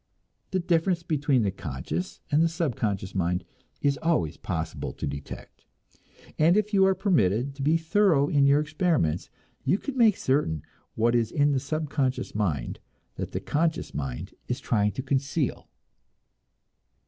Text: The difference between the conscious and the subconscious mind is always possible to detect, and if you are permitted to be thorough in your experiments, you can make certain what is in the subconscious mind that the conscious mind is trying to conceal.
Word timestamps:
The 0.49 0.59
difference 0.59 1.03
between 1.03 1.43
the 1.43 1.51
conscious 1.51 2.21
and 2.31 2.41
the 2.41 2.49
subconscious 2.49 3.13
mind 3.13 3.43
is 3.83 3.99
always 4.01 4.35
possible 4.35 4.93
to 4.93 5.05
detect, 5.05 5.63
and 6.39 6.57
if 6.57 6.73
you 6.73 6.83
are 6.87 6.95
permitted 6.95 7.53
to 7.57 7.61
be 7.61 7.77
thorough 7.77 8.27
in 8.27 8.47
your 8.47 8.59
experiments, 8.59 9.29
you 9.63 9.77
can 9.77 9.95
make 9.95 10.17
certain 10.17 10.63
what 10.95 11.13
is 11.13 11.29
in 11.31 11.51
the 11.51 11.59
subconscious 11.59 12.33
mind 12.33 12.79
that 13.17 13.31
the 13.31 13.39
conscious 13.39 13.93
mind 13.93 14.33
is 14.47 14.59
trying 14.59 14.91
to 14.93 15.03
conceal. 15.03 15.69